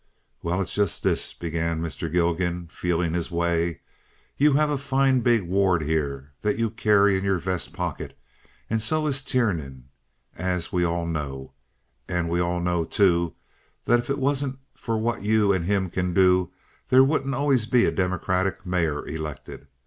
"Well, 0.41 0.59
it's 0.63 0.73
just 0.73 1.03
this," 1.03 1.31
began 1.31 1.79
Mr. 1.79 2.11
Gilgan, 2.11 2.69
feeling 2.69 3.13
his 3.13 3.29
way. 3.29 3.81
"You 4.35 4.53
have 4.53 4.71
a 4.71 4.77
fine 4.79 5.19
big 5.19 5.43
ward 5.43 5.83
here 5.83 6.31
that 6.41 6.57
you 6.57 6.71
carry 6.71 7.19
in 7.19 7.23
your 7.23 7.37
vest 7.37 7.71
pocket, 7.71 8.17
and 8.67 8.81
so 8.81 9.05
has 9.05 9.21
Tiernan, 9.21 9.89
as 10.35 10.73
we 10.73 10.83
all 10.83 11.05
know; 11.05 11.53
and 12.09 12.29
we 12.29 12.39
all 12.39 12.59
know, 12.59 12.83
too, 12.83 13.35
that 13.85 13.99
if 13.99 14.09
it 14.09 14.17
wasn't 14.17 14.57
for 14.73 14.97
what 14.97 15.21
you 15.21 15.53
and 15.53 15.65
him 15.65 15.87
can 15.91 16.15
do 16.15 16.51
there 16.89 17.03
wouldn't 17.03 17.35
always 17.35 17.67
be 17.67 17.85
a 17.85 17.91
Democratic 17.91 18.65
mayor 18.65 19.07
elected. 19.07 19.67